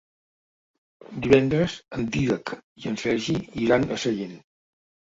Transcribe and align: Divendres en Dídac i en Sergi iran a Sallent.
Divendres 1.25 1.77
en 1.99 2.09
Dídac 2.17 2.57
i 2.57 2.91
en 2.95 3.01
Sergi 3.05 3.39
iran 3.69 3.89
a 3.89 4.03
Sallent. 4.09 4.39